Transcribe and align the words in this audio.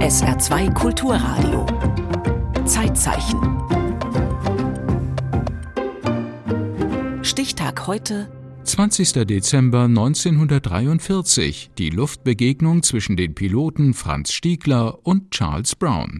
SR2 0.00 0.72
Kulturradio. 0.74 1.66
Zeitzeichen. 2.66 3.40
Stichtag 7.22 7.86
heute. 7.86 8.28
20. 8.64 9.26
Dezember 9.26 9.84
1943. 9.84 11.70
Die 11.78 11.90
Luftbegegnung 11.90 12.82
zwischen 12.82 13.16
den 13.16 13.34
Piloten 13.34 13.94
Franz 13.94 14.32
Stiegler 14.32 14.98
und 15.06 15.30
Charles 15.30 15.74
Brown. 15.74 16.18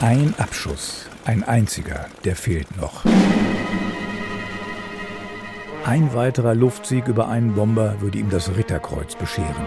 Ein 0.00 0.34
Abschuss, 0.38 1.06
ein 1.24 1.42
einziger, 1.42 2.06
der 2.24 2.36
fehlt 2.36 2.76
noch. 2.76 3.04
Ein 5.88 6.12
weiterer 6.12 6.54
Luftsieg 6.54 7.08
über 7.08 7.28
einen 7.28 7.54
Bomber 7.54 7.98
würde 8.02 8.18
ihm 8.18 8.28
das 8.28 8.54
Ritterkreuz 8.54 9.16
bescheren. 9.16 9.64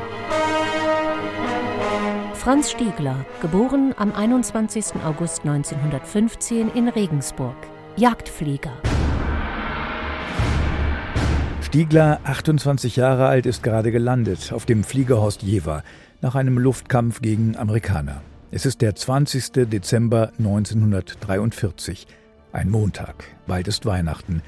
Franz 2.36 2.70
Stiegler, 2.70 3.26
geboren 3.42 3.96
am 3.98 4.14
21. 4.14 4.98
August 5.04 5.40
1915 5.48 6.70
in 6.76 6.90
Regensburg, 6.90 7.56
Jagdflieger. 7.98 8.72
Stiegler, 11.64 12.20
28 12.24 12.98
Jahre 12.98 13.26
alt, 13.26 13.48
ist 13.48 13.64
gerade 13.64 13.92
gelandet 13.92 14.54
auf 14.54 14.68
dem 14.68 14.84
Fliegerhorst 14.84 15.42
Jever 15.42 15.82
nach 16.22 16.36
einem 16.36 16.60
Luftkampf 16.60 17.24
gegen 17.24 17.58
Amerikaner. 17.58 18.22
Es 18.52 18.68
ist 18.68 18.84
der 18.84 18.94
20. 18.94 19.54
Dezember 19.72 20.34
1943, 20.38 22.06
ein 22.54 22.70
Montag, 22.70 23.24
bald 23.48 23.68
ist 23.68 23.88
Weihnachten. 23.88 24.44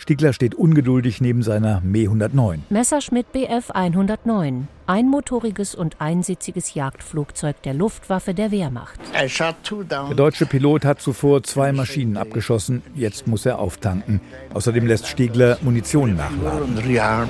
Stiegler 0.00 0.32
steht 0.32 0.54
ungeduldig 0.54 1.20
neben 1.20 1.42
seiner 1.42 1.80
Me 1.80 2.04
109. 2.04 2.62
Messerschmitt 2.70 3.32
Bf 3.32 3.72
109, 3.72 4.68
einmotoriges 4.86 5.74
und 5.74 6.00
einsitziges 6.00 6.74
Jagdflugzeug 6.74 7.60
der 7.62 7.74
Luftwaffe 7.74 8.32
der 8.32 8.52
Wehrmacht. 8.52 9.00
Der 9.12 10.14
deutsche 10.14 10.46
Pilot 10.46 10.84
hat 10.84 11.00
zuvor 11.00 11.42
zwei 11.42 11.72
Maschinen 11.72 12.16
abgeschossen, 12.16 12.82
jetzt 12.94 13.26
muss 13.26 13.44
er 13.44 13.58
auftanken. 13.58 14.20
Außerdem 14.54 14.86
lässt 14.86 15.08
Stiegler 15.08 15.58
Munition 15.62 16.14
nachladen. 16.14 17.28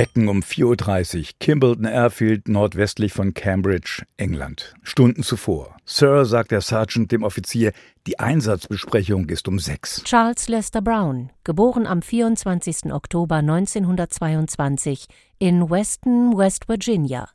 Wecken 0.00 0.30
um 0.30 0.40
4.30 0.40 1.18
Uhr, 1.18 1.24
Kimbleton 1.40 1.84
Airfield 1.84 2.48
nordwestlich 2.48 3.12
von 3.12 3.34
Cambridge, 3.34 4.02
England. 4.16 4.74
Stunden 4.82 5.22
zuvor. 5.22 5.76
Sir, 5.84 6.24
sagt 6.24 6.52
der 6.52 6.62
Sergeant 6.62 7.12
dem 7.12 7.22
Offizier, 7.22 7.72
die 8.06 8.18
Einsatzbesprechung 8.18 9.28
ist 9.28 9.46
um 9.46 9.58
sechs. 9.58 10.02
Charles 10.04 10.48
Lester 10.48 10.80
Brown, 10.80 11.28
geboren 11.44 11.86
am 11.86 12.00
24. 12.00 12.94
Oktober 12.94 13.36
1922 13.36 15.04
in 15.38 15.68
Weston, 15.68 16.34
West 16.34 16.66
Virginia, 16.66 17.28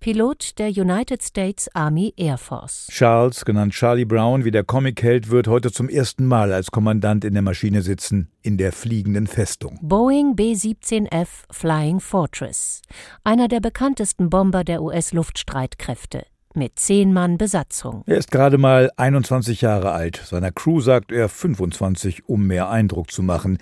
Pilot 0.00 0.58
der 0.58 0.68
United 0.68 1.22
States 1.22 1.68
Army 1.74 2.14
Air 2.16 2.38
Force. 2.38 2.88
Charles, 2.90 3.44
genannt 3.44 3.72
Charlie 3.72 4.04
Brown, 4.04 4.44
wie 4.44 4.50
der 4.50 4.64
Comicheld, 4.64 5.30
wird 5.30 5.48
heute 5.48 5.72
zum 5.72 5.88
ersten 5.88 6.26
Mal 6.26 6.52
als 6.52 6.70
Kommandant 6.70 7.24
in 7.24 7.34
der 7.34 7.42
Maschine 7.42 7.82
sitzen, 7.82 8.30
in 8.42 8.56
der 8.58 8.72
fliegenden 8.72 9.26
Festung. 9.26 9.78
Boeing 9.82 10.36
B-17F 10.36 11.28
Flying 11.50 12.00
Fortress, 12.00 12.82
einer 13.24 13.48
der 13.48 13.60
bekanntesten 13.60 14.30
Bomber 14.30 14.64
der 14.64 14.82
US-Luftstreitkräfte 14.82 16.24
mit 16.54 16.78
zehn 16.78 17.12
Mann 17.12 17.38
Besatzung. 17.38 18.02
Er 18.06 18.18
ist 18.18 18.30
gerade 18.30 18.58
mal 18.58 18.90
21 18.96 19.60
Jahre 19.60 19.92
alt. 19.92 20.16
Seiner 20.24 20.50
Crew 20.50 20.80
sagt 20.80 21.12
er 21.12 21.28
25, 21.28 22.28
um 22.28 22.46
mehr 22.46 22.68
Eindruck 22.68 23.10
zu 23.10 23.22
machen. 23.22 23.58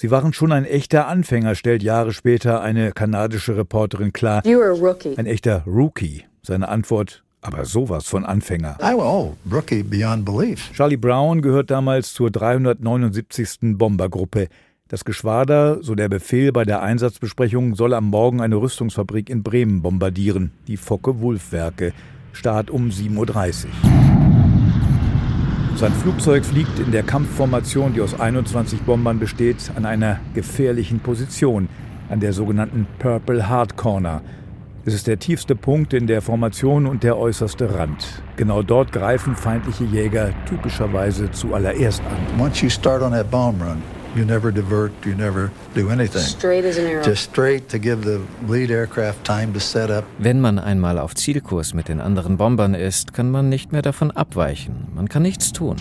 Sie 0.00 0.10
waren 0.10 0.32
schon 0.32 0.50
ein 0.50 0.64
echter 0.64 1.08
Anfänger, 1.08 1.54
stellt 1.54 1.82
Jahre 1.82 2.14
später 2.14 2.62
eine 2.62 2.92
kanadische 2.92 3.58
Reporterin 3.58 4.14
klar. 4.14 4.42
Ein 4.46 5.26
echter 5.26 5.62
Rookie. 5.66 6.24
Seine 6.40 6.70
Antwort, 6.70 7.22
aber 7.42 7.66
sowas 7.66 8.06
von 8.06 8.24
Anfänger. 8.24 8.78
Oh, 8.96 9.34
rookie 9.52 9.82
beyond 9.82 10.24
belief. 10.24 10.72
Charlie 10.72 10.96
Brown 10.96 11.42
gehört 11.42 11.70
damals 11.70 12.14
zur 12.14 12.30
379. 12.30 13.76
Bombergruppe. 13.76 14.48
Das 14.88 15.04
Geschwader, 15.04 15.82
so 15.82 15.94
der 15.94 16.08
Befehl 16.08 16.50
bei 16.50 16.64
der 16.64 16.80
Einsatzbesprechung, 16.80 17.74
soll 17.74 17.92
am 17.92 18.06
Morgen 18.06 18.40
eine 18.40 18.56
Rüstungsfabrik 18.56 19.28
in 19.28 19.42
Bremen 19.42 19.82
bombardieren, 19.82 20.52
die 20.66 20.78
Focke-Wulf-Werke. 20.78 21.92
Start 22.32 22.70
um 22.70 22.88
7.30 22.88 23.66
Uhr. 23.66 24.19
Sein 25.80 25.94
Flugzeug 25.94 26.44
fliegt 26.44 26.78
in 26.78 26.92
der 26.92 27.02
Kampfformation, 27.02 27.94
die 27.94 28.02
aus 28.02 28.20
21 28.20 28.82
Bombern 28.82 29.18
besteht, 29.18 29.70
an 29.76 29.86
einer 29.86 30.20
gefährlichen 30.34 31.00
Position, 31.00 31.70
an 32.10 32.20
der 32.20 32.34
sogenannten 32.34 32.86
Purple 32.98 33.48
Hard 33.48 33.78
Corner. 33.78 34.20
Es 34.84 34.92
ist 34.92 35.06
der 35.06 35.18
tiefste 35.18 35.56
Punkt 35.56 35.94
in 35.94 36.06
der 36.06 36.20
Formation 36.20 36.84
und 36.84 37.02
der 37.02 37.16
äußerste 37.16 37.78
Rand. 37.78 38.22
Genau 38.36 38.62
dort 38.62 38.92
greifen 38.92 39.34
feindliche 39.34 39.84
Jäger 39.84 40.34
typischerweise 40.46 41.30
zuallererst 41.30 42.02
an. 42.02 42.38
Once 42.38 42.60
you 42.60 42.68
start 42.68 43.00
on 43.00 43.12
that 43.12 43.30
bomb 43.30 43.62
run, 43.62 43.78
You 44.16 44.24
never 44.24 44.52
divert, 44.52 44.90
you 45.06 45.14
never 45.14 45.50
do 45.74 45.88
anything. 45.88 46.22
Straight 46.22 46.64
as 46.64 46.78
an 46.78 46.86
arrow. 46.86 47.04
Just 47.04 47.30
straight 47.30 47.68
to 47.68 47.78
give 47.78 48.02
the 48.02 48.20
lead 48.48 48.70
aircraft 48.70 49.24
time 49.24 49.52
to 49.52 49.60
set 49.60 49.88
up. 49.88 50.04
Wenn 50.18 50.40
man 50.40 50.58
einmal 50.58 50.98
auf 50.98 51.14
Zielkurs 51.14 51.74
mit 51.74 51.88
den 51.88 52.00
anderen 52.00 52.36
Bombern 52.36 52.74
ist, 52.74 53.12
kann 53.14 53.30
man 53.30 53.48
nicht 53.48 53.70
mehr 53.70 53.82
davon 53.82 54.10
abweichen. 54.10 54.88
Man 54.94 55.08
kann 55.08 55.22
nichts 55.22 55.52
tun. 55.52 55.76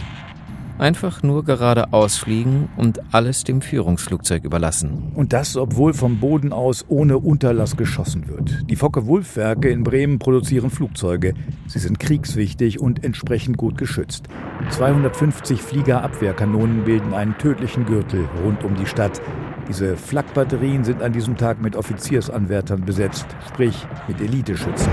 Einfach 0.79 1.23
nur 1.23 1.44
geradeaus 1.44 2.16
fliegen 2.16 2.69
und 2.78 3.01
alles 3.13 3.44
dem 3.44 3.62
Führungsflugzeug 3.62 4.45
überlassen. 4.45 5.12
Und 5.13 5.34
das, 5.34 5.57
obwohl 5.57 5.94
vom 5.94 6.22
Boden 6.22 6.53
aus 6.53 6.85
ohne 6.88 7.17
Unterlass 7.17 7.75
geschossen 7.75 8.29
wird. 8.29 8.69
Die 8.69 8.78
Focke-Wulf-Werke 8.78 9.69
in 9.69 9.84
Bremen 9.84 10.19
produzieren 10.19 10.69
Flugzeuge. 10.69 11.34
Sie 11.68 11.79
sind 11.79 12.00
kriegswichtig 12.00 12.79
und 12.79 13.03
entsprechend 13.03 13.57
gut 13.57 13.78
geschützt. 13.78 14.29
250 14.69 15.62
Fliegerabwehrkanonen 15.62 16.85
bilden 16.85 17.13
einen 17.13 17.38
tödlichen 17.38 17.85
Gürtel 17.85 18.29
rund 18.45 18.63
um 18.63 18.75
die 18.75 18.85
Stadt. 18.85 19.22
Diese 19.68 19.97
Flakbatterien 19.97 20.85
sind 20.85 21.01
an 21.01 21.12
diesem 21.12 21.35
Tag 21.35 21.62
mit 21.62 21.75
Offiziersanwärtern 21.75 22.85
besetzt, 22.85 23.28
sprich 23.50 23.85
mit 24.07 24.22
Eliteschützen. 24.22 24.89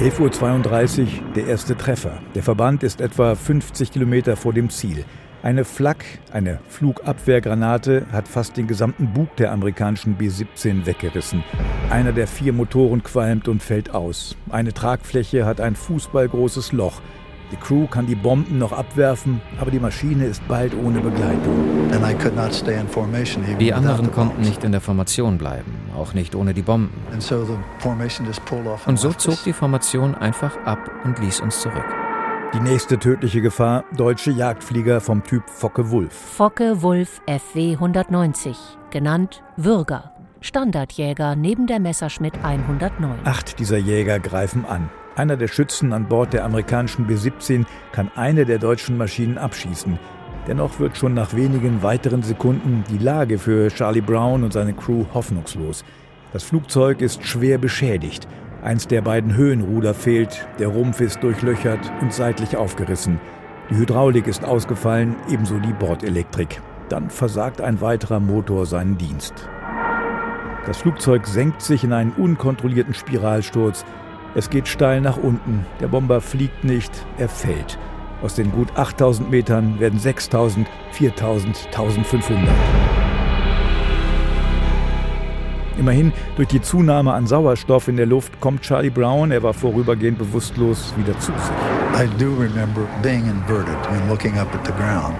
11.32 0.00 1.00
Uhr 1.00 1.06
der 1.36 1.46
erste 1.46 1.76
Treffer. 1.76 2.22
Der 2.34 2.42
Verband 2.42 2.82
ist 2.82 3.02
etwa 3.02 3.34
50 3.34 3.92
Kilometer 3.92 4.34
vor 4.34 4.54
dem 4.54 4.70
Ziel. 4.70 5.04
Eine 5.42 5.66
Flak, 5.66 6.06
eine 6.32 6.58
Flugabwehrgranate, 6.70 8.06
hat 8.10 8.26
fast 8.26 8.56
den 8.56 8.66
gesamten 8.66 9.12
Bug 9.12 9.36
der 9.36 9.52
amerikanischen 9.52 10.14
B-17 10.14 10.86
weggerissen. 10.86 11.44
Einer 11.90 12.12
der 12.12 12.26
vier 12.26 12.54
Motoren 12.54 13.02
qualmt 13.02 13.46
und 13.46 13.62
fällt 13.62 13.92
aus. 13.92 14.38
Eine 14.48 14.72
Tragfläche 14.72 15.44
hat 15.44 15.60
ein 15.60 15.76
fußballgroßes 15.76 16.72
Loch. 16.72 17.02
Die 17.52 17.56
Crew 17.56 17.86
kann 17.86 18.06
die 18.06 18.14
Bomben 18.14 18.58
noch 18.58 18.72
abwerfen, 18.72 19.42
aber 19.60 19.70
die 19.70 19.80
Maschine 19.80 20.24
ist 20.24 20.46
bald 20.48 20.72
ohne 20.74 21.00
Begleitung. 21.00 21.90
Die 23.58 23.74
anderen 23.74 24.12
konnten 24.12 24.40
nicht 24.40 24.64
in 24.64 24.72
der 24.72 24.80
Formation 24.80 25.36
bleiben, 25.36 25.74
auch 26.00 26.14
nicht 26.14 26.34
ohne 26.34 26.54
die 26.54 26.62
Bomben. 26.62 26.90
Und 27.12 28.98
so 28.98 29.12
zog 29.12 29.44
die 29.44 29.52
Formation 29.52 30.14
einfach 30.14 30.56
ab 30.64 30.90
und 31.04 31.18
ließ 31.18 31.40
uns 31.40 31.60
zurück. 31.60 31.84
Die 32.52 32.60
nächste 32.60 32.98
tödliche 32.98 33.40
Gefahr, 33.40 33.84
deutsche 33.96 34.32
Jagdflieger 34.32 35.00
vom 35.00 35.22
Typ 35.22 35.48
Focke-Wulf. 35.48 36.12
Focke-Wulf 36.12 37.20
FW 37.28 37.74
190, 37.74 38.56
genannt 38.90 39.44
Würger. 39.56 40.12
Standardjäger 40.40 41.36
neben 41.36 41.68
der 41.68 41.78
Messerschmitt 41.78 42.34
109. 42.42 43.20
Acht 43.24 43.60
dieser 43.60 43.76
Jäger 43.76 44.18
greifen 44.18 44.64
an. 44.64 44.88
Einer 45.14 45.36
der 45.36 45.48
Schützen 45.48 45.92
an 45.92 46.08
Bord 46.08 46.32
der 46.32 46.44
amerikanischen 46.44 47.06
B-17 47.06 47.66
kann 47.92 48.10
eine 48.16 48.46
der 48.46 48.58
deutschen 48.58 48.96
Maschinen 48.96 49.38
abschießen. 49.38 49.98
Dennoch 50.46 50.80
wird 50.80 50.96
schon 50.96 51.14
nach 51.14 51.34
wenigen 51.34 51.82
weiteren 51.82 52.22
Sekunden 52.22 52.84
die 52.90 52.98
Lage 52.98 53.38
für 53.38 53.68
Charlie 53.68 54.00
Brown 54.00 54.42
und 54.42 54.52
seine 54.52 54.72
Crew 54.72 55.04
hoffnungslos. 55.12 55.84
Das 56.32 56.44
Flugzeug 56.44 57.02
ist 57.02 57.24
schwer 57.24 57.58
beschädigt. 57.58 58.26
Eins 58.62 58.86
der 58.86 59.02
beiden 59.02 59.34
Höhenruder 59.34 59.94
fehlt, 59.94 60.46
der 60.58 60.68
Rumpf 60.68 61.00
ist 61.00 61.22
durchlöchert 61.22 61.80
und 62.00 62.12
seitlich 62.12 62.56
aufgerissen. 62.56 63.20
Die 63.70 63.76
Hydraulik 63.76 64.26
ist 64.26 64.44
ausgefallen, 64.44 65.16
ebenso 65.30 65.58
die 65.58 65.72
Bordelektrik. 65.72 66.60
Dann 66.88 67.08
versagt 67.08 67.60
ein 67.60 67.80
weiterer 67.80 68.20
Motor 68.20 68.66
seinen 68.66 68.98
Dienst. 68.98 69.48
Das 70.66 70.78
Flugzeug 70.78 71.26
senkt 71.26 71.62
sich 71.62 71.84
in 71.84 71.92
einen 71.92 72.12
unkontrollierten 72.12 72.94
Spiralsturz. 72.94 73.84
Es 74.34 74.50
geht 74.50 74.68
steil 74.68 75.00
nach 75.00 75.16
unten. 75.16 75.64
Der 75.80 75.88
Bomber 75.88 76.20
fliegt 76.20 76.64
nicht, 76.64 76.92
er 77.16 77.28
fällt. 77.28 77.78
Aus 78.22 78.34
den 78.34 78.52
gut 78.52 78.68
8000 78.76 79.30
Metern 79.30 79.80
werden 79.80 79.98
6000, 79.98 80.66
4000, 80.92 81.66
1500. 81.66 82.48
Immerhin, 85.78 86.12
durch 86.36 86.48
die 86.48 86.60
Zunahme 86.60 87.14
an 87.14 87.26
Sauerstoff 87.26 87.88
in 87.88 87.96
der 87.96 88.04
Luft 88.04 88.38
kommt 88.40 88.60
Charlie 88.60 88.90
Brown, 88.90 89.30
er 89.30 89.42
war 89.42 89.54
vorübergehend 89.54 90.18
bewusstlos, 90.18 90.92
wieder 90.98 91.18
zu 91.18 91.32
sich. 91.32 91.50
I 91.98 92.06
do 92.18 92.34
remember 92.34 92.86
being 93.02 93.26
inverted 93.26 93.74
and 93.88 94.08
looking 94.10 94.38
up 94.38 94.54
at 94.54 94.66
the 94.66 94.72
ground. 94.72 95.16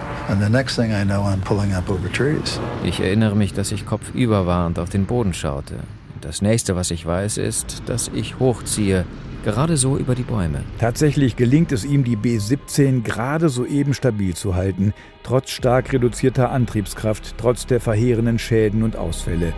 Ich 2.84 3.00
erinnere 3.00 3.34
mich, 3.34 3.52
dass 3.52 3.72
ich 3.72 3.84
kopfüber 3.84 4.46
war 4.46 4.66
und 4.66 4.78
auf 4.78 4.88
den 4.90 5.06
Boden 5.06 5.34
schaute. 5.34 5.76
Das 6.20 6.40
nächste, 6.40 6.76
was 6.76 6.92
ich 6.92 7.04
weiß, 7.04 7.38
ist, 7.38 7.82
dass 7.86 8.10
ich 8.14 8.38
hochziehe, 8.38 9.06
gerade 9.42 9.76
so 9.76 9.96
über 9.96 10.14
die 10.14 10.22
Bäume. 10.22 10.62
Tatsächlich 10.78 11.36
gelingt 11.36 11.72
es 11.72 11.84
ihm, 11.84 12.04
die 12.04 12.16
B-17 12.16 13.02
gerade 13.02 13.48
soeben 13.48 13.94
stabil 13.94 14.34
zu 14.34 14.54
halten, 14.54 14.92
trotz 15.22 15.50
stark 15.50 15.92
reduzierter 15.92 16.50
Antriebskraft, 16.50 17.34
trotz 17.38 17.66
der 17.66 17.80
verheerenden 17.80 18.38
Schäden 18.38 18.82
und 18.82 18.96
Ausfälle. 18.96 19.52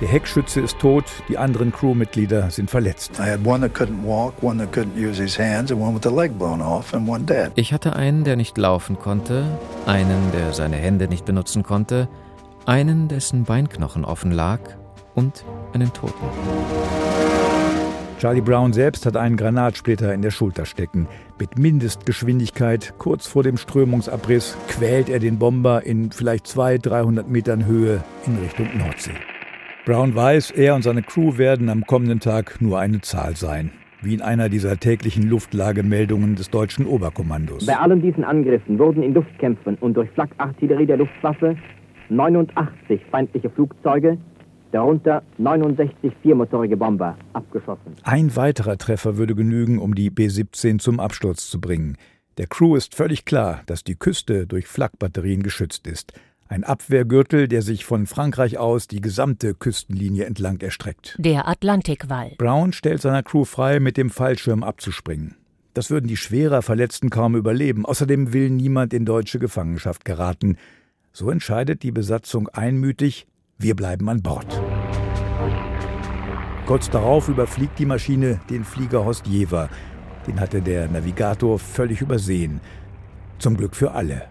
Der 0.00 0.08
Heckschütze 0.08 0.60
ist 0.60 0.78
tot, 0.78 1.04
die 1.28 1.38
anderen 1.38 1.72
Crewmitglieder 1.72 2.50
sind 2.50 2.70
verletzt. 2.70 3.18
Ich 7.56 7.72
hatte 7.72 7.96
einen, 7.96 8.24
der 8.24 8.36
nicht 8.36 8.58
laufen 8.58 8.98
konnte, 8.98 9.46
einen, 9.86 10.32
der 10.32 10.52
seine 10.52 10.76
Hände 10.76 11.08
nicht 11.08 11.24
benutzen 11.24 11.62
konnte, 11.62 12.08
einen, 12.66 13.08
dessen 13.08 13.44
Beinknochen 13.44 14.04
offen 14.04 14.32
lag 14.32 14.60
und 15.14 15.44
einen 15.72 15.92
Toten. 15.92 16.26
Charlie 18.18 18.40
Brown 18.40 18.72
selbst 18.72 19.04
hat 19.04 19.14
einen 19.14 19.36
Granatsplitter 19.36 20.14
in 20.14 20.22
der 20.22 20.30
Schulter 20.30 20.64
stecken. 20.64 21.06
Mit 21.38 21.58
Mindestgeschwindigkeit, 21.58 22.94
kurz 22.96 23.26
vor 23.26 23.42
dem 23.42 23.58
Strömungsabriss, 23.58 24.56
quält 24.68 25.10
er 25.10 25.18
den 25.18 25.38
Bomber 25.38 25.84
in 25.84 26.10
vielleicht 26.12 26.46
200, 26.46 26.86
300 26.86 27.28
Metern 27.28 27.66
Höhe 27.66 28.02
in 28.26 28.38
Richtung 28.38 28.68
Nordsee. 28.78 29.10
Brown 29.84 30.14
weiß, 30.14 30.50
er 30.52 30.74
und 30.74 30.82
seine 30.82 31.02
Crew 31.02 31.36
werden 31.36 31.68
am 31.68 31.86
kommenden 31.86 32.20
Tag 32.20 32.60
nur 32.60 32.78
eine 32.78 33.02
Zahl 33.02 33.36
sein. 33.36 33.70
Wie 34.00 34.14
in 34.14 34.22
einer 34.22 34.48
dieser 34.48 34.78
täglichen 34.78 35.28
Luftlagemeldungen 35.28 36.36
des 36.36 36.48
deutschen 36.48 36.86
Oberkommandos. 36.86 37.66
Bei 37.66 37.76
allen 37.76 38.00
diesen 38.00 38.24
Angriffen 38.24 38.78
wurden 38.78 39.02
in 39.02 39.12
Luftkämpfen 39.12 39.76
und 39.80 39.94
durch 39.94 40.08
Flakartillerie 40.10 40.86
der 40.86 40.96
Luftwaffe 40.96 41.56
89 42.08 43.00
feindliche 43.10 43.50
Flugzeuge, 43.50 44.16
darunter 44.72 45.22
69 45.38 46.12
viermotorige 46.22 46.76
Bomber, 46.76 47.16
abgeschossen. 47.32 47.94
Ein 48.02 48.34
weiterer 48.36 48.78
Treffer 48.78 49.16
würde 49.16 49.34
genügen, 49.34 49.78
um 49.78 49.94
die 49.94 50.10
B-17 50.10 50.78
zum 50.78 51.00
Absturz 51.00 51.48
zu 51.48 51.60
bringen. 51.60 51.96
Der 52.38 52.46
Crew 52.46 52.76
ist 52.76 52.94
völlig 52.94 53.24
klar, 53.24 53.62
dass 53.66 53.82
die 53.82 53.94
Küste 53.94 54.46
durch 54.46 54.66
Flakbatterien 54.66 55.42
geschützt 55.42 55.86
ist. 55.86 56.12
Ein 56.48 56.62
Abwehrgürtel, 56.62 57.48
der 57.48 57.62
sich 57.62 57.84
von 57.84 58.06
Frankreich 58.06 58.58
aus 58.58 58.86
die 58.86 59.00
gesamte 59.00 59.54
Küstenlinie 59.54 60.26
entlang 60.26 60.60
erstreckt. 60.60 61.16
Der 61.18 61.48
Atlantikwall. 61.48 62.32
Brown 62.38 62.72
stellt 62.72 63.02
seiner 63.02 63.22
Crew 63.22 63.44
frei, 63.44 63.80
mit 63.80 63.96
dem 63.96 64.10
Fallschirm 64.10 64.62
abzuspringen. 64.62 65.34
Das 65.74 65.90
würden 65.90 66.06
die 66.06 66.16
schwerer 66.16 66.62
Verletzten 66.62 67.10
kaum 67.10 67.36
überleben. 67.36 67.84
Außerdem 67.84 68.32
will 68.32 68.50
niemand 68.50 68.94
in 68.94 69.04
deutsche 69.04 69.38
Gefangenschaft 69.38 70.04
geraten. 70.04 70.56
So 71.12 71.30
entscheidet 71.30 71.82
die 71.82 71.92
Besatzung 71.92 72.48
einmütig, 72.48 73.26
wir 73.58 73.74
bleiben 73.74 74.08
an 74.08 74.22
Bord. 74.22 74.60
Kurz 76.66 76.90
darauf 76.90 77.28
überfliegt 77.28 77.78
die 77.78 77.86
Maschine 77.86 78.40
den 78.50 78.64
Flieger 78.64 79.04
Horst 79.04 79.26
Jever. 79.26 79.68
Den 80.26 80.40
hatte 80.40 80.60
der 80.60 80.88
Navigator 80.88 81.58
völlig 81.58 82.00
übersehen. 82.00 82.60
Zum 83.38 83.56
Glück 83.56 83.76
für 83.76 83.92
alle. 83.92 84.22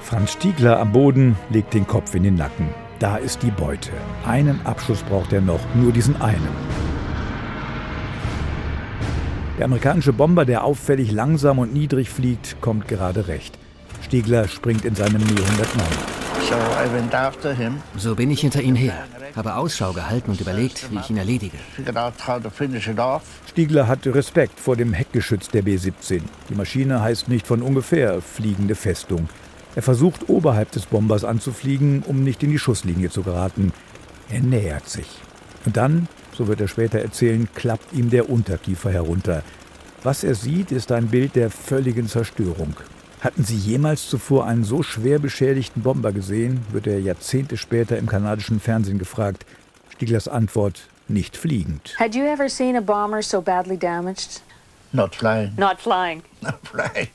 Franz 0.00 0.32
Stiegler 0.32 0.80
am 0.80 0.92
Boden 0.92 1.36
legt 1.50 1.74
den 1.74 1.86
Kopf 1.86 2.14
in 2.14 2.22
den 2.22 2.34
Nacken. 2.34 2.68
Da 2.98 3.16
ist 3.16 3.42
die 3.42 3.50
Beute. 3.50 3.90
Einen 4.26 4.60
Abschuss 4.66 5.02
braucht 5.02 5.32
er 5.32 5.40
noch, 5.40 5.60
nur 5.74 5.92
diesen 5.92 6.20
einen. 6.20 6.48
Der 9.58 9.66
amerikanische 9.66 10.12
Bomber, 10.12 10.44
der 10.44 10.64
auffällig 10.64 11.12
langsam 11.12 11.58
und 11.58 11.72
niedrig 11.72 12.10
fliegt, 12.10 12.60
kommt 12.60 12.88
gerade 12.88 13.28
recht. 13.28 13.58
Stiegler 14.08 14.48
springt 14.48 14.86
in 14.86 14.94
seinem 14.94 15.20
Mi 15.20 15.38
109. 15.38 15.86
So 17.98 18.14
bin 18.14 18.30
ich 18.30 18.40
hinter 18.40 18.62
ihm 18.62 18.74
her, 18.74 19.04
habe 19.36 19.54
Ausschau 19.54 19.92
gehalten 19.92 20.30
und 20.30 20.40
überlegt, 20.40 20.90
wie 20.90 20.98
ich 20.98 21.10
ihn 21.10 21.18
erledige. 21.18 21.58
Stiegler 23.50 23.86
hat 23.86 24.06
Respekt 24.06 24.58
vor 24.58 24.76
dem 24.76 24.94
Heckgeschütz 24.94 25.50
der 25.50 25.60
B-17. 25.60 26.22
Die 26.48 26.54
Maschine 26.54 27.02
heißt 27.02 27.28
nicht 27.28 27.46
von 27.46 27.60
ungefähr 27.60 28.22
fliegende 28.22 28.76
Festung. 28.76 29.28
Er 29.74 29.82
versucht, 29.82 30.30
oberhalb 30.30 30.70
des 30.70 30.86
Bombers 30.86 31.24
anzufliegen, 31.24 32.02
um 32.06 32.24
nicht 32.24 32.42
in 32.42 32.50
die 32.50 32.58
Schusslinie 32.58 33.10
zu 33.10 33.22
geraten. 33.22 33.74
Er 34.30 34.40
nähert 34.40 34.88
sich. 34.88 35.18
Und 35.66 35.76
dann, 35.76 36.08
so 36.32 36.48
wird 36.48 36.62
er 36.62 36.68
später 36.68 36.98
erzählen, 36.98 37.46
klappt 37.54 37.92
ihm 37.92 38.08
der 38.08 38.30
Unterkiefer 38.30 38.90
herunter. 38.90 39.42
Was 40.02 40.24
er 40.24 40.34
sieht, 40.34 40.72
ist 40.72 40.92
ein 40.92 41.08
Bild 41.08 41.36
der 41.36 41.50
völligen 41.50 42.08
Zerstörung. 42.08 42.74
Hatten 43.20 43.42
Sie 43.42 43.56
jemals 43.56 44.08
zuvor 44.08 44.46
einen 44.46 44.62
so 44.62 44.84
schwer 44.84 45.18
beschädigten 45.18 45.82
Bomber 45.82 46.12
gesehen, 46.12 46.60
wird 46.70 46.86
er 46.86 47.00
Jahrzehnte 47.00 47.56
später 47.56 47.98
im 47.98 48.06
kanadischen 48.06 48.60
Fernsehen 48.60 48.98
gefragt. 48.98 49.44
Stieglers 49.90 50.28
Antwort 50.28 50.88
nicht 51.08 51.36
fliegend. 51.36 51.96
Had 51.98 52.14
you 52.14 52.24
ever 52.24 52.48
seen 52.48 52.76
a 52.76 52.80
bomber 52.80 53.22
so 53.22 53.42
badly 53.42 53.76
damaged? 53.76 54.40
Not 54.92 55.16
flying. 55.16 55.52
Not 55.56 55.80
flying. 55.80 56.22
Not 56.40 56.60
flying. 56.62 57.08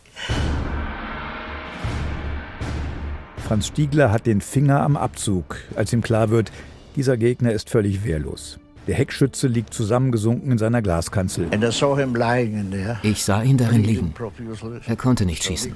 Franz 3.47 3.67
Stiegler 3.67 4.11
hat 4.11 4.25
den 4.25 4.41
Finger 4.41 4.81
am 4.81 4.97
Abzug, 4.97 5.57
als 5.75 5.93
ihm 5.93 6.01
klar 6.01 6.29
wird, 6.29 6.51
dieser 6.95 7.17
Gegner 7.17 7.53
ist 7.53 7.69
völlig 7.69 8.03
wehrlos. 8.03 8.59
Der 8.87 8.95
Heckschütze 8.95 9.47
liegt 9.47 9.73
zusammengesunken 9.73 10.51
in 10.51 10.57
seiner 10.57 10.81
Glaskanzel. 10.81 11.47
Ich 13.03 13.23
sah 13.23 13.41
ihn 13.41 13.57
darin 13.57 13.83
liegen. 13.83 14.13
Er 14.85 14.95
konnte 14.97 15.25
nicht 15.25 15.43
schießen. 15.43 15.73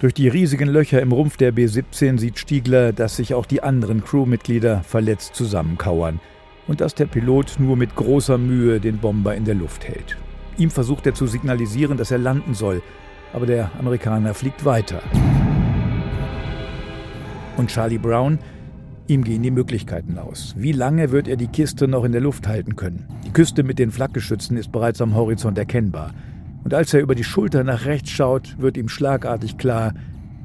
Durch 0.00 0.14
die 0.14 0.28
riesigen 0.28 0.68
Löcher 0.68 1.02
im 1.02 1.12
Rumpf 1.12 1.36
der 1.36 1.52
B-17 1.52 2.18
sieht 2.18 2.38
Stiegler, 2.38 2.92
dass 2.94 3.16
sich 3.16 3.34
auch 3.34 3.44
die 3.44 3.62
anderen 3.62 4.02
Crewmitglieder 4.02 4.82
verletzt 4.82 5.34
zusammenkauern 5.34 6.18
und 6.66 6.80
dass 6.80 6.94
der 6.94 7.06
Pilot 7.06 7.56
nur 7.58 7.76
mit 7.76 7.94
großer 7.94 8.38
Mühe 8.38 8.80
den 8.80 8.98
Bomber 8.98 9.34
in 9.34 9.44
der 9.44 9.54
Luft 9.54 9.86
hält. 9.86 10.16
Ihm 10.56 10.70
versucht 10.70 11.06
er 11.06 11.14
zu 11.14 11.26
signalisieren, 11.26 11.98
dass 11.98 12.10
er 12.10 12.18
landen 12.18 12.54
soll, 12.54 12.82
aber 13.34 13.44
der 13.44 13.70
Amerikaner 13.78 14.32
fliegt 14.32 14.64
weiter. 14.64 15.02
Und 17.58 17.68
Charlie 17.68 17.98
Brown 17.98 18.38
Ihm 19.08 19.22
gehen 19.22 19.42
die 19.42 19.52
Möglichkeiten 19.52 20.18
aus. 20.18 20.54
Wie 20.58 20.72
lange 20.72 21.12
wird 21.12 21.28
er 21.28 21.36
die 21.36 21.46
Kiste 21.46 21.86
noch 21.86 22.02
in 22.02 22.10
der 22.10 22.20
Luft 22.20 22.48
halten 22.48 22.74
können? 22.74 23.06
Die 23.24 23.30
Küste 23.30 23.62
mit 23.62 23.78
den 23.78 23.92
Flakgeschützen 23.92 24.56
ist 24.56 24.72
bereits 24.72 25.00
am 25.00 25.14
Horizont 25.14 25.56
erkennbar. 25.58 26.12
Und 26.64 26.74
als 26.74 26.92
er 26.92 27.00
über 27.00 27.14
die 27.14 27.22
Schulter 27.22 27.62
nach 27.62 27.84
rechts 27.84 28.10
schaut, 28.10 28.56
wird 28.58 28.76
ihm 28.76 28.88
schlagartig 28.88 29.58
klar, 29.58 29.94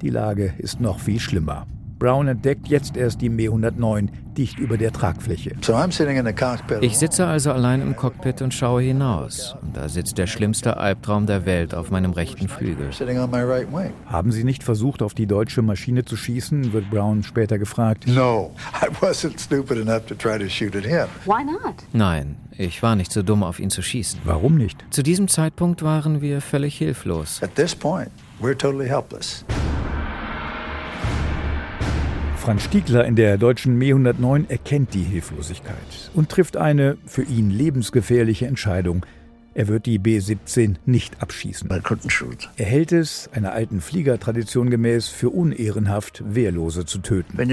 die 0.03 0.09
Lage 0.09 0.53
ist 0.59 0.79
noch 0.79 0.99
viel 0.99 1.19
schlimmer. 1.19 1.65
Brown 2.01 2.27
entdeckt 2.27 2.67
jetzt 2.67 2.97
erst 2.97 3.21
die 3.21 3.29
Me 3.29 3.43
109 3.43 4.09
dicht 4.35 4.57
über 4.57 4.75
der 4.75 4.91
Tragfläche. 4.91 5.51
Ich 6.81 6.97
sitze 6.97 7.27
also 7.27 7.51
allein 7.51 7.79
im 7.79 7.95
Cockpit 7.95 8.41
und 8.41 8.55
schaue 8.55 8.81
hinaus. 8.81 9.55
Und 9.61 9.77
da 9.77 9.87
sitzt 9.87 10.17
der 10.17 10.25
schlimmste 10.25 10.77
Albtraum 10.77 11.27
der 11.27 11.45
Welt 11.45 11.75
auf 11.75 11.91
meinem 11.91 12.13
rechten 12.13 12.47
Flügel. 12.47 12.89
Haben 14.07 14.31
Sie 14.31 14.43
nicht 14.43 14.63
versucht, 14.63 15.03
auf 15.03 15.13
die 15.13 15.27
deutsche 15.27 15.61
Maschine 15.61 16.03
zu 16.03 16.17
schießen? 16.17 16.73
wird 16.73 16.89
Brown 16.89 17.21
später 17.21 17.59
gefragt. 17.59 18.07
No, 18.07 18.49
I 18.81 18.87
wasn't 19.05 19.39
stupid 19.39 19.77
enough 19.77 20.07
to 20.07 20.15
try 20.15 20.39
to 20.39 20.49
shoot 20.49 20.75
at 20.75 20.83
him. 20.83 21.05
Why 21.25 21.43
not? 21.43 21.75
Nein, 21.93 22.35
ich 22.57 22.81
war 22.81 22.95
nicht 22.95 23.11
so 23.11 23.21
dumm, 23.21 23.43
auf 23.43 23.59
ihn 23.59 23.69
zu 23.69 23.83
schießen. 23.83 24.21
Warum 24.23 24.57
nicht? 24.57 24.83
Zu 24.89 25.03
diesem 25.03 25.27
Zeitpunkt 25.27 25.83
waren 25.83 26.19
wir 26.19 26.41
völlig 26.41 26.79
hilflos. 26.79 27.43
At 27.43 27.53
this 27.53 27.75
point, 27.75 28.09
we're 28.41 28.57
totally 28.57 28.87
helpless. 28.87 29.45
Franz 32.41 32.63
Stiegler 32.63 33.05
in 33.05 33.15
der 33.15 33.37
deutschen 33.37 33.77
Me 33.77 33.89
109 33.89 34.49
erkennt 34.49 34.95
die 34.95 35.03
Hilflosigkeit 35.03 35.75
und 36.15 36.29
trifft 36.29 36.57
eine 36.57 36.97
für 37.05 37.21
ihn 37.21 37.51
lebensgefährliche 37.51 38.47
Entscheidung. 38.47 39.05
Er 39.53 39.67
wird 39.67 39.85
die 39.85 39.99
B-17 39.99 40.77
nicht 40.85 41.21
abschießen. 41.21 41.69
Er 41.69 42.65
hält 42.65 42.93
es, 42.93 43.29
einer 43.31 43.51
alten 43.51 43.79
Fliegertradition 43.79 44.71
gemäß, 44.71 45.09
für 45.09 45.29
unehrenhaft, 45.29 46.23
Wehrlose 46.25 46.87
zu 46.87 46.97
töten. 46.99 47.37
Wenn 47.37 47.49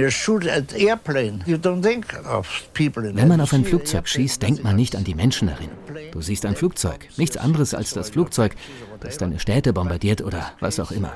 man 3.28 3.40
auf 3.42 3.52
ein 3.52 3.64
Flugzeug 3.64 4.08
schießt, 4.08 4.42
denkt 4.42 4.64
man 4.64 4.76
nicht 4.76 4.96
an 4.96 5.04
die 5.04 5.14
Menschen 5.14 5.48
darin. 5.48 5.68
Du 6.12 6.22
siehst 6.22 6.46
ein 6.46 6.56
Flugzeug, 6.56 7.08
nichts 7.18 7.36
anderes 7.36 7.74
als 7.74 7.90
das 7.90 8.08
Flugzeug, 8.08 8.54
das 9.00 9.18
deine 9.18 9.38
Städte 9.38 9.74
bombardiert 9.74 10.22
oder 10.22 10.52
was 10.60 10.80
auch 10.80 10.92
immer. 10.92 11.12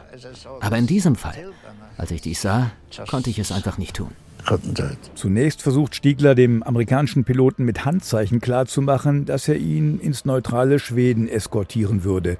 Aber 0.60 0.76
in 0.76 0.86
diesem 0.86 1.16
Fall 1.16 1.52
als 1.96 2.10
ich 2.10 2.20
dies 2.20 2.42
sah, 2.42 2.72
konnte 3.08 3.30
ich 3.30 3.38
es 3.38 3.52
einfach 3.52 3.78
nicht 3.78 3.96
tun. 3.96 4.12
Zunächst 5.14 5.62
versucht 5.62 5.94
Stiegler 5.94 6.34
dem 6.34 6.62
amerikanischen 6.62 7.24
Piloten 7.24 7.64
mit 7.64 7.84
Handzeichen 7.84 8.40
klarzumachen, 8.40 9.24
dass 9.24 9.46
er 9.48 9.56
ihn 9.56 10.00
ins 10.00 10.24
neutrale 10.24 10.78
Schweden 10.78 11.28
eskortieren 11.28 12.02
würde. 12.02 12.38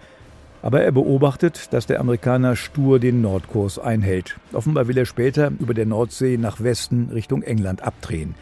Aber 0.63 0.83
er 0.83 0.93
beobachtet, 0.93 1.73
dass 1.73 1.87
der 1.87 2.01
Amerikaner 2.01 2.57
stur 2.57 2.99
den 2.99 3.21
Nordkurs 3.21 3.79
einhält. 3.79 4.37
Offenbar 4.53 4.89
will 4.89 4.99
er 4.99 5.07
später 5.07 5.53
über 5.59 5.75
der 5.75 5.87
Nordsee 5.87 6.37
nach 6.39 6.61
Westen 6.61 7.11
Richtung 7.13 7.43
England 7.43 7.83
abdrehen. 7.83 8.35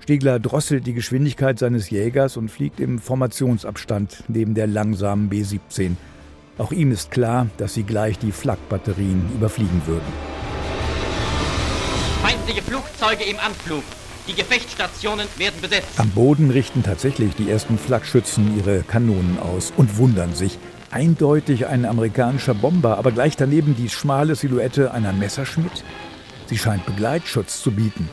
Stiegler 0.00 0.38
drosselt 0.38 0.86
die 0.86 0.94
Geschwindigkeit 0.94 1.58
seines 1.58 1.90
Jägers 1.90 2.36
und 2.36 2.50
fliegt 2.50 2.80
im 2.80 2.98
Formationsabstand 2.98 4.24
neben 4.28 4.54
der 4.54 4.66
langsamen 4.66 5.28
B-17. 5.28 5.92
Auch 6.58 6.72
ihm 6.72 6.92
ist 6.92 7.10
klar, 7.10 7.46
dass 7.58 7.74
sie 7.74 7.84
gleich 7.84 8.18
die 8.18 8.32
Flakbatterien 8.32 9.30
überfliegen 9.34 9.82
würden. 9.86 10.39
Feindliche 12.30 12.62
Flugzeuge 12.62 13.24
im 13.24 13.40
Anflug. 13.40 13.82
Die 14.28 14.34
Gefechtsstationen 14.34 15.26
werden 15.36 15.60
besetzt. 15.60 15.98
Am 15.98 16.10
Boden 16.10 16.52
richten 16.52 16.84
tatsächlich 16.84 17.34
die 17.34 17.50
ersten 17.50 17.76
Flakschützen 17.76 18.56
ihre 18.56 18.84
Kanonen 18.84 19.40
aus 19.40 19.72
und 19.76 19.98
wundern 19.98 20.32
sich. 20.36 20.56
Eindeutig 20.92 21.66
ein 21.66 21.84
amerikanischer 21.84 22.54
Bomber, 22.54 22.98
aber 22.98 23.10
gleich 23.10 23.36
daneben 23.36 23.74
die 23.74 23.88
schmale 23.88 24.36
Silhouette 24.36 24.92
einer 24.92 25.12
Messerschmitt. 25.12 25.82
Sie 26.46 26.56
scheint 26.56 26.86
Begleitschutz 26.86 27.62
zu 27.62 27.72
bieten. 27.72 28.08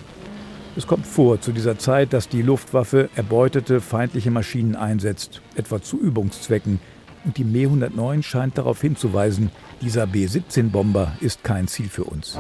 Es 0.76 0.88
kommt 0.88 1.06
vor 1.06 1.40
zu 1.40 1.52
dieser 1.52 1.78
Zeit, 1.78 2.12
dass 2.12 2.28
die 2.28 2.42
Luftwaffe 2.42 3.12
erbeutete 3.16 3.82
feindliche 3.82 4.32
Maschinen 4.32 4.76
einsetzt, 4.76 5.42
etwa 5.54 5.80
zu 5.80 6.00
Übungszwecken. 6.00 6.80
Und 7.24 7.38
die 7.38 7.44
Me 7.44 7.66
109 7.66 8.24
scheint 8.24 8.58
darauf 8.58 8.82
hinzuweisen, 8.82 9.52
dieser 9.82 10.08
B-17-Bomber 10.08 11.12
ist 11.22 11.44
kein 11.44 11.68
Ziel 11.68 11.90
für 11.90 12.06
uns. 12.06 12.40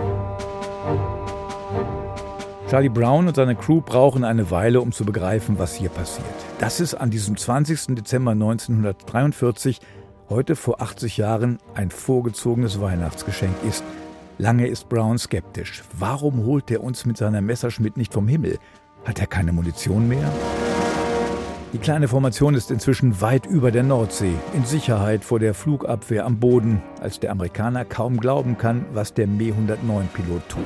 Charlie 2.69 2.89
Brown 2.89 3.27
und 3.27 3.36
seine 3.36 3.55
Crew 3.55 3.81
brauchen 3.81 4.24
eine 4.24 4.51
Weile, 4.51 4.81
um 4.81 4.91
zu 4.91 5.05
begreifen, 5.05 5.57
was 5.57 5.75
hier 5.75 5.89
passiert. 5.89 6.25
Dass 6.59 6.79
es 6.79 6.93
an 6.93 7.12
diesem 7.12 7.38
20. 7.38 7.95
Dezember 7.95 8.31
1943, 8.31 9.79
heute 10.29 10.55
vor 10.55 10.81
80 10.81 11.17
Jahren, 11.17 11.59
ein 11.74 11.91
vorgezogenes 11.91 12.81
Weihnachtsgeschenk 12.81 13.55
ist– 13.65 13.83
Lange 14.39 14.67
ist 14.67 14.88
Brown 14.88 15.17
skeptisch. 15.17 15.83
Warum 15.97 16.45
holt 16.45 16.69
er 16.69 16.83
uns 16.83 17.05
mit 17.05 17.17
seiner 17.17 17.41
Messerschmitt 17.41 17.97
nicht 17.97 18.13
vom 18.13 18.27
Himmel? 18.27 18.59
Hat 19.03 19.19
er 19.19 19.25
keine 19.25 19.51
Munition 19.51 20.07
mehr? 20.07 20.31
Die 21.74 21.79
kleine 21.79 22.07
Formation 22.07 22.55
ist 22.55 22.71
inzwischen 22.71 23.19
weit 23.19 23.45
über 23.45 23.71
der 23.71 23.83
Nordsee, 23.83 24.33
in 24.53 24.63
Sicherheit 24.63 25.25
vor 25.25 25.39
der 25.39 25.53
Flugabwehr 25.53 26.25
am 26.25 26.39
Boden, 26.39 26.81
als 27.01 27.19
der 27.19 27.29
Amerikaner 27.31 27.83
kaum 27.83 28.21
glauben 28.21 28.57
kann, 28.57 28.86
was 28.93 29.13
der 29.13 29.27
Me-109-Pilot 29.27 30.47
tut. 30.47 30.63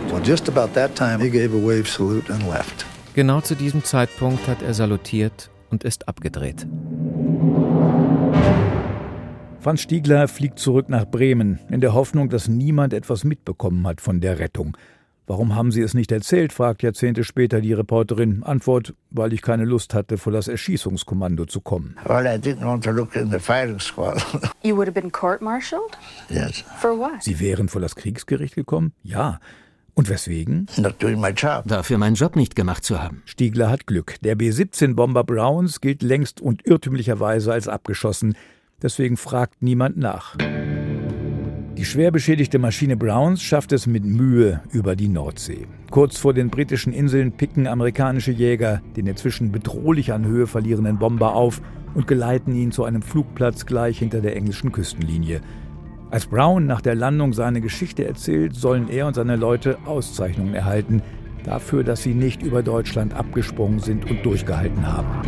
Genau 3.16 3.42
zu 3.42 3.56
diesem 3.56 3.84
Zeitpunkt 3.84 4.48
hat 4.48 4.62
er 4.62 4.76
salutiert 4.76 5.50
und 5.72 5.84
ist 5.84 6.08
abgedreht. 6.08 6.68
Franz 9.60 9.82
Stiegler 9.82 10.28
fliegt 10.28 10.60
zurück 10.60 10.88
nach 10.88 11.06
Bremen, 11.06 11.60
in 11.70 11.82
der 11.82 11.96
Hoffnung, 11.96 12.30
dass 12.30 12.48
niemand 12.48 12.94
etwas 12.94 13.24
mitbekommen 13.24 13.88
hat 13.88 14.02
von 14.02 14.22
der 14.22 14.38
Rettung. 14.38 14.78
Warum 15.28 15.56
haben 15.56 15.72
Sie 15.72 15.82
es 15.82 15.94
nicht 15.94 16.12
erzählt? 16.12 16.52
fragt 16.52 16.84
Jahrzehnte 16.84 17.24
später 17.24 17.62
die 17.62 17.74
Reporterin. 17.74 18.44
Antwort, 18.44 18.94
weil 19.12 19.34
ich 19.34 19.42
keine 19.42 19.66
Lust 19.66 19.94
hatte, 19.94 20.18
vor 20.18 20.34
das 20.34 20.48
Erschießungskommando 20.48 21.46
zu 21.46 21.62
kommen. 21.62 21.96
Well, 22.06 22.26
I 22.26 22.38
didn't 22.40 22.66
want 22.66 22.84
to 22.84 22.92
look 22.92 23.16
in 23.16 23.30
the 23.32 23.40
firing 23.40 23.80
squad. 23.80 24.22
You 24.64 24.76
would 24.76 24.88
have 24.88 25.00
been 25.00 25.12
court-martialed? 25.12 25.98
yes. 26.30 26.64
For 26.80 26.98
what? 26.98 27.22
Sie 27.24 27.40
wären 27.40 27.70
vor 27.70 27.82
das 27.82 27.96
Kriegsgericht 27.96 28.56
gekommen? 28.56 28.94
Ja. 29.04 29.40
Und 29.94 30.10
weswegen? 30.10 30.68
Not 30.78 31.02
doing 31.02 31.20
my 31.20 31.30
job. 31.30 31.64
Dafür 31.66 31.98
meinen 31.98 32.16
Job 32.16 32.36
nicht 32.36 32.56
gemacht 32.56 32.84
zu 32.84 33.02
haben. 33.02 33.22
Stiegler 33.26 33.70
hat 33.70 33.88
Glück. 33.88 34.16
Der 34.22 34.36
B-17-Bomber 34.36 35.24
Browns 35.24 35.82
gilt 35.82 36.02
längst 36.02 36.40
und 36.42 36.66
irrtümlicherweise 36.66 37.52
als 37.52 37.68
abgeschossen. 37.68 38.36
Deswegen 38.82 39.18
fragt 39.18 39.62
niemand 39.62 39.98
nach. 39.98 40.36
Die 41.82 41.86
schwer 41.86 42.12
beschädigte 42.12 42.60
Maschine 42.60 42.96
Browns 42.96 43.42
schafft 43.42 43.72
es 43.72 43.88
mit 43.88 44.06
Mühe 44.06 44.62
über 44.70 44.96
die 44.96 45.08
Nordsee. 45.08 45.66
Kurz 45.90 46.16
vor 46.16 46.32
den 46.32 46.52
britischen 46.52 46.94
Inseln 46.94 47.32
picken 47.32 47.66
amerikanische 47.66 48.32
Jäger 48.32 48.84
den 48.96 49.08
inzwischen 49.08 49.52
bedrohlich 49.52 50.14
an 50.14 50.24
Höhe 50.24 50.46
verlierenden 50.46 51.00
Bomber 51.00 51.34
auf 51.34 51.60
und 51.96 52.06
geleiten 52.06 52.54
ihn 52.54 52.72
zu 52.72 52.84
einem 52.84 53.02
Flugplatz 53.02 53.66
gleich 53.66 53.98
hinter 53.98 54.22
der 54.22 54.36
englischen 54.36 54.72
Küstenlinie. 54.72 55.42
Als 56.12 56.28
Brown 56.28 56.68
nach 56.68 56.82
der 56.82 56.94
Landung 56.94 57.34
seine 57.34 57.62
Geschichte 57.62 58.06
erzählt, 58.06 58.54
sollen 58.54 58.88
er 58.88 59.08
und 59.08 59.16
seine 59.16 59.36
Leute 59.36 59.80
Auszeichnungen 59.88 60.54
erhalten, 60.54 61.02
dafür, 61.46 61.84
dass 61.84 62.04
sie 62.04 62.14
nicht 62.14 62.44
über 62.44 62.62
Deutschland 62.62 63.16
abgesprungen 63.16 63.80
sind 63.80 64.08
und 64.08 64.24
durchgehalten 64.24 64.86
haben. 64.86 65.28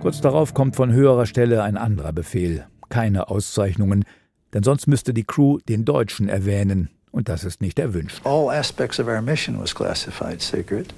Kurz 0.00 0.20
darauf 0.20 0.54
kommt 0.54 0.74
von 0.74 0.92
höherer 0.92 1.26
Stelle 1.26 1.62
ein 1.62 1.76
anderer 1.76 2.12
Befehl. 2.12 2.66
Keine 2.88 3.28
Auszeichnungen, 3.28 4.04
denn 4.56 4.62
sonst 4.62 4.86
müsste 4.86 5.12
die 5.12 5.24
Crew 5.24 5.58
den 5.68 5.84
Deutschen 5.84 6.30
erwähnen. 6.30 6.88
Und 7.10 7.28
das 7.28 7.44
ist 7.44 7.60
nicht 7.60 7.78
erwünscht. 7.78 8.22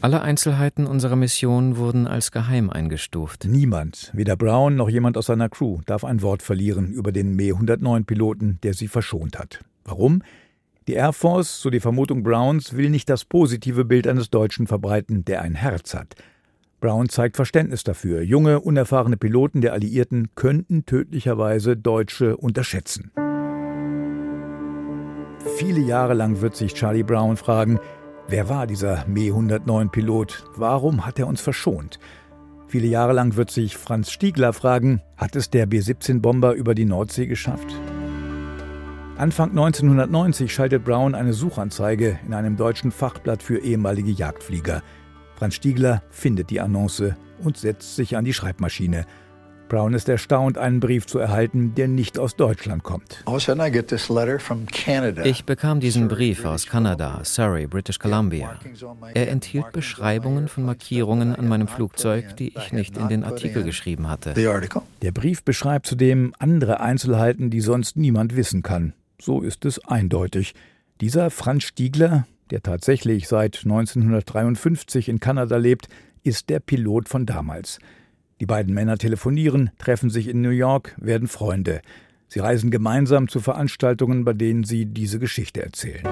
Alle 0.00 0.22
Einzelheiten 0.22 0.86
unserer 0.86 1.16
Mission 1.16 1.76
wurden 1.76 2.06
als 2.06 2.30
geheim 2.30 2.70
eingestuft. 2.70 3.46
Niemand, 3.48 4.12
weder 4.14 4.36
Brown 4.36 4.76
noch 4.76 4.88
jemand 4.88 5.16
aus 5.18 5.26
seiner 5.26 5.48
Crew, 5.48 5.80
darf 5.86 6.04
ein 6.04 6.22
Wort 6.22 6.42
verlieren 6.42 6.92
über 6.92 7.10
den 7.10 7.34
Me 7.34 7.50
109-Piloten, 7.50 8.60
der 8.62 8.74
sie 8.74 8.86
verschont 8.86 9.40
hat. 9.40 9.58
Warum? 9.84 10.22
Die 10.86 10.94
Air 10.94 11.12
Force, 11.12 11.60
so 11.60 11.68
die 11.68 11.80
Vermutung 11.80 12.22
Browns, 12.22 12.76
will 12.76 12.90
nicht 12.90 13.10
das 13.10 13.24
positive 13.24 13.84
Bild 13.84 14.06
eines 14.06 14.30
Deutschen 14.30 14.68
verbreiten, 14.68 15.24
der 15.24 15.42
ein 15.42 15.56
Herz 15.56 15.94
hat. 15.94 16.14
Brown 16.80 17.08
zeigt 17.08 17.34
Verständnis 17.34 17.82
dafür. 17.82 18.22
Junge, 18.22 18.60
unerfahrene 18.60 19.16
Piloten 19.16 19.62
der 19.62 19.72
Alliierten 19.72 20.28
könnten 20.36 20.86
tödlicherweise 20.86 21.76
Deutsche 21.76 22.36
unterschätzen. 22.36 23.10
Viele 25.56 25.80
Jahre 25.80 26.14
lang 26.14 26.40
wird 26.40 26.56
sich 26.56 26.74
Charlie 26.74 27.02
Brown 27.02 27.36
fragen, 27.36 27.80
wer 28.28 28.48
war 28.48 28.66
dieser 28.66 29.04
Me-109-Pilot? 29.06 30.44
Warum 30.56 31.06
hat 31.06 31.18
er 31.18 31.26
uns 31.26 31.40
verschont? 31.40 31.98
Viele 32.66 32.86
Jahre 32.86 33.12
lang 33.12 33.36
wird 33.36 33.50
sich 33.50 33.76
Franz 33.76 34.10
Stiegler 34.10 34.52
fragen, 34.52 35.00
hat 35.16 35.36
es 35.36 35.50
der 35.50 35.66
B-17-Bomber 35.66 36.52
über 36.52 36.74
die 36.74 36.84
Nordsee 36.84 37.26
geschafft? 37.26 37.74
Anfang 39.16 39.50
1990 39.50 40.52
schaltet 40.52 40.84
Brown 40.84 41.14
eine 41.14 41.32
Suchanzeige 41.32 42.18
in 42.26 42.34
einem 42.34 42.56
deutschen 42.56 42.92
Fachblatt 42.92 43.42
für 43.42 43.58
ehemalige 43.58 44.10
Jagdflieger– 44.10 44.82
Franz 45.38 45.54
Stiegler 45.54 46.02
findet 46.10 46.50
die 46.50 46.60
Annonce 46.60 47.14
und 47.44 47.56
setzt 47.56 47.94
sich 47.94 48.16
an 48.16 48.24
die 48.24 48.34
Schreibmaschine. 48.34 49.06
Brown 49.68 49.94
ist 49.94 50.08
erstaunt, 50.08 50.58
einen 50.58 50.80
Brief 50.80 51.06
zu 51.06 51.18
erhalten, 51.18 51.74
der 51.74 51.88
nicht 51.88 52.18
aus 52.18 52.36
Deutschland 52.36 52.82
kommt. 52.82 53.24
Ich 55.24 55.44
bekam 55.44 55.80
diesen 55.80 56.08
Brief 56.08 56.44
aus 56.44 56.66
Kanada, 56.66 57.20
Surrey, 57.24 57.66
British 57.66 57.98
Columbia. 57.98 58.58
Er 59.14 59.28
enthielt 59.28 59.72
Beschreibungen 59.72 60.48
von 60.48 60.64
Markierungen 60.64 61.36
an 61.36 61.48
meinem 61.48 61.68
Flugzeug, 61.68 62.36
die 62.36 62.54
ich 62.56 62.72
nicht 62.72 62.96
in 62.96 63.08
den 63.08 63.24
Artikel 63.24 63.62
geschrieben 63.62 64.08
hatte. 64.08 64.34
Der 65.02 65.12
Brief 65.12 65.42
beschreibt 65.42 65.86
zudem 65.86 66.32
andere 66.38 66.80
Einzelheiten, 66.80 67.50
die 67.50 67.60
sonst 67.60 67.96
niemand 67.96 68.36
wissen 68.36 68.62
kann. 68.62 68.94
So 69.20 69.42
ist 69.42 69.64
es 69.64 69.84
eindeutig. 69.84 70.54
Dieser 71.00 71.30
Franz 71.30 71.64
Stiegler, 71.64 72.26
der 72.50 72.62
tatsächlich 72.62 73.28
seit 73.28 73.60
1953 73.64 75.08
in 75.08 75.20
Kanada 75.20 75.56
lebt, 75.56 75.88
ist 76.22 76.48
der 76.50 76.60
Pilot 76.60 77.08
von 77.08 77.26
damals. 77.26 77.78
Die 78.40 78.46
beiden 78.46 78.72
Männer 78.72 78.98
telefonieren, 78.98 79.70
treffen 79.78 80.10
sich 80.10 80.28
in 80.28 80.40
New 80.40 80.50
York, 80.50 80.94
werden 80.98 81.28
Freunde. 81.28 81.80
Sie 82.28 82.40
reisen 82.40 82.70
gemeinsam 82.70 83.28
zu 83.28 83.40
Veranstaltungen, 83.40 84.24
bei 84.24 84.32
denen 84.32 84.64
sie 84.64 84.86
diese 84.86 85.18
Geschichte 85.18 85.62
erzählen. 85.62 86.04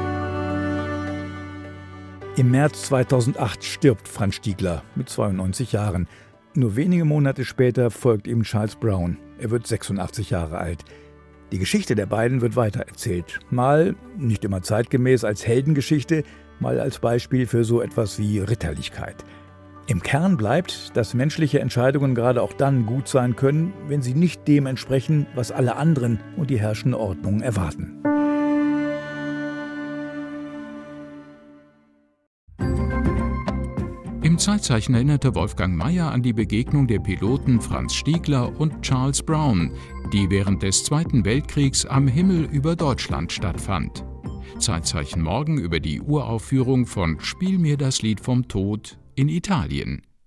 Im 2.37 2.51
März 2.51 2.83
2008 2.83 3.65
stirbt 3.65 4.09
Franz 4.09 4.35
Stiegler 4.35 4.83
mit 4.95 5.09
92 5.09 5.73
Jahren. 5.73 6.09
Nur 6.55 6.77
wenige 6.77 7.05
Monate 7.05 7.45
später 7.45 7.91
folgt 7.91 8.27
ihm 8.27 8.43
Charles 8.43 8.77
Brown. 8.77 9.19
Er 9.39 9.51
wird 9.51 9.67
86 9.67 10.31
Jahre 10.31 10.59
alt. 10.59 10.85
Die 11.53 11.59
Geschichte 11.59 11.95
der 11.95 12.07
beiden 12.07 12.41
wird 12.41 12.57
weitererzählt. 12.57 13.39
Mal, 13.51 13.95
nicht 14.19 14.45
immer 14.45 14.63
zeitgemäß, 14.63 15.23
als 15.25 15.47
Heldengeschichte, 15.47 16.25
mal 16.59 16.81
als 16.81 16.99
Beispiel 16.99 17.47
für 17.47 17.63
so 17.63 17.81
etwas 17.81 18.19
wie 18.19 18.41
Ritterlichkeit. 18.41 19.25
Im 19.89 20.03
Kern 20.03 20.37
bleibt, 20.37 20.97
dass 20.97 21.15
menschliche 21.15 21.61
Entscheidungen 21.61 22.17
gerade 22.17 22.43
auch 22.43 22.53
dann 22.53 22.87
gut 22.87 23.07
sein 23.07 23.37
können, 23.37 23.73
wenn 23.87 24.03
sie 24.03 24.15
nicht 24.15 24.49
dem 24.49 24.67
entsprechen, 24.67 25.29
was 25.37 25.53
alle 25.53 25.77
anderen 25.77 26.19
und 26.37 26.51
die 26.51 26.59
herrschende 26.59 26.99
Ordnung 26.99 27.41
erwarten. 27.41 28.03
Im 34.23 34.39
Zeitzeichen 34.39 34.95
erinnerte 34.95 35.37
Wolfgang 35.37 35.77
Mayer 35.77 36.11
an 36.11 36.21
die 36.21 36.33
Begegnung 36.33 36.89
der 36.89 36.99
Piloten 36.99 37.61
Franz 37.61 37.95
Stiegler 37.95 38.59
und 38.59 38.83
Charles 38.83 39.23
Brown, 39.23 39.71
die 40.13 40.29
während 40.29 40.65
des 40.65 40.83
Zweiten 40.83 41.25
Weltkriegs 41.25 41.87
am 41.87 42.09
Himmel 42.09 42.49
über 42.51 42.75
Deutschland 42.75 43.31
stattfand. 43.31 44.05
Zeitzeichen 44.59 45.23
morgen 45.23 45.59
über 45.59 45.79
die 45.79 46.01
Uraufführung 46.01 46.87
von 46.87 47.21
Spiel 47.21 47.59
mir 47.59 47.77
das 47.77 48.03
Lied 48.03 48.21
vom 48.21 48.49
Tod 48.49 48.99
in 49.17 49.29
Italien. 49.29 50.03